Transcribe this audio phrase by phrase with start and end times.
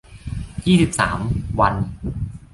[0.65, 1.19] ยี่สิบสาม
[1.59, 1.73] วัน